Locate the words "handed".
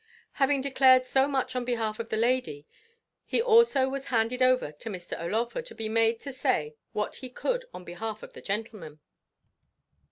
4.07-4.41